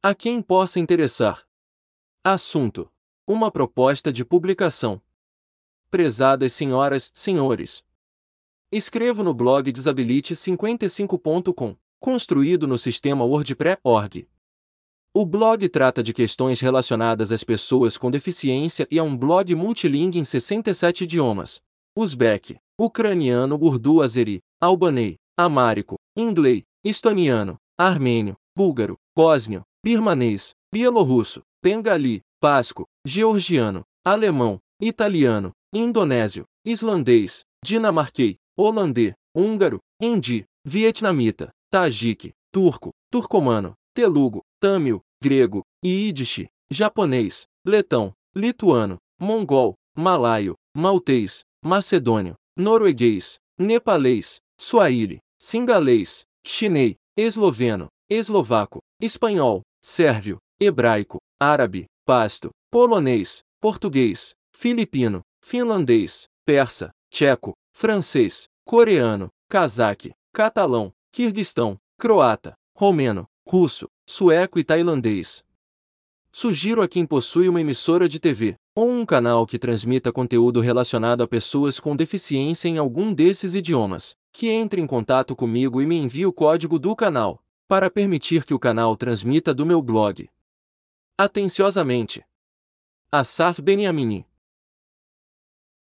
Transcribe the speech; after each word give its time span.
A 0.00 0.14
quem 0.14 0.40
possa 0.40 0.78
interessar. 0.78 1.44
Assunto: 2.22 2.88
Uma 3.26 3.50
proposta 3.50 4.12
de 4.12 4.24
publicação. 4.24 5.02
Prezadas 5.90 6.52
senhoras, 6.52 7.10
senhores. 7.12 7.82
Escrevo 8.70 9.24
no 9.24 9.34
blog 9.34 9.72
Disability55.com, 9.72 11.76
construído 11.98 12.68
no 12.68 12.78
sistema 12.78 13.24
WordPress.org. 13.24 14.28
O 15.12 15.26
blog 15.26 15.68
trata 15.68 16.00
de 16.00 16.12
questões 16.12 16.60
relacionadas 16.60 17.32
às 17.32 17.42
pessoas 17.42 17.98
com 17.98 18.08
deficiência 18.08 18.86
e 18.92 19.00
é 19.00 19.02
um 19.02 19.16
blog 19.16 19.52
multilingue 19.56 20.20
em 20.20 20.24
67 20.24 21.02
idiomas: 21.02 21.60
uzbek, 21.98 22.56
ucraniano, 22.80 23.58
urdu, 23.60 24.00
azeri, 24.00 24.38
albanês, 24.60 25.16
amárico, 25.36 25.96
inglês, 26.16 26.62
estoniano, 26.84 27.58
armênio, 27.76 28.36
búlgaro, 28.56 28.96
bósnio, 29.16 29.64
birmanês, 29.88 30.52
bielorrusso, 30.70 31.40
bengali, 31.64 32.20
basco, 32.42 32.84
georgiano, 33.06 33.84
alemão, 34.04 34.58
italiano, 34.78 35.52
indonésio, 35.72 36.44
islandês, 36.62 37.40
dinamarquês, 37.64 38.36
holandês, 38.54 39.14
húngaro, 39.34 39.80
hindi, 39.98 40.44
vietnamita, 40.62 41.48
tajique, 41.72 42.34
turco, 42.52 42.90
turcomano, 43.10 43.72
telugo, 43.94 44.42
tâmil, 44.60 45.00
grego, 45.22 45.62
yiddish, 45.82 46.46
japonês, 46.70 47.46
letão, 47.64 48.12
lituano, 48.36 48.98
mongol, 49.18 49.72
malaio, 49.96 50.54
maltês, 50.76 51.44
macedônio, 51.64 52.34
norueguês, 52.54 53.38
nepalês, 53.58 54.36
suaíli, 54.60 55.20
singalês, 55.40 56.26
chinês, 56.46 56.94
esloveno, 57.16 57.88
eslovaco, 58.10 58.80
espanhol, 59.00 59.62
sérvio, 59.80 60.38
hebraico, 60.60 61.18
árabe, 61.40 61.86
pasto, 62.04 62.50
polonês, 62.70 63.42
português, 63.60 64.34
filipino, 64.52 65.22
finlandês, 65.40 66.26
persa, 66.44 66.90
tcheco, 67.10 67.54
francês, 67.72 68.48
coreano, 68.64 69.28
cazaque, 69.48 70.12
catalão, 70.32 70.92
kirguistão, 71.12 71.76
croata, 71.98 72.54
romeno, 72.76 73.26
russo, 73.46 73.86
sueco 74.08 74.58
e 74.58 74.64
tailandês. 74.64 75.42
Sugiro 76.30 76.82
a 76.82 76.88
quem 76.88 77.06
possui 77.06 77.48
uma 77.48 77.60
emissora 77.60 78.08
de 78.08 78.20
TV 78.20 78.54
ou 78.76 78.90
um 78.90 79.04
canal 79.04 79.46
que 79.46 79.58
transmita 79.58 80.12
conteúdo 80.12 80.60
relacionado 80.60 81.22
a 81.22 81.26
pessoas 81.26 81.80
com 81.80 81.96
deficiência 81.96 82.68
em 82.68 82.78
algum 82.78 83.12
desses 83.12 83.54
idiomas, 83.54 84.14
que 84.32 84.48
entre 84.48 84.80
em 84.80 84.86
contato 84.86 85.34
comigo 85.34 85.80
e 85.82 85.86
me 85.86 85.96
envie 85.96 86.26
o 86.26 86.32
código 86.32 86.78
do 86.78 86.94
canal, 86.94 87.40
para 87.68 87.90
permitir 87.90 88.44
que 88.44 88.54
o 88.54 88.58
canal 88.58 88.96
transmita 88.96 89.54
do 89.54 89.66
meu 89.66 89.82
blog. 89.82 90.28
Atenciosamente. 91.18 92.24
Asaf 93.12 93.60
Beniamini 93.60 94.27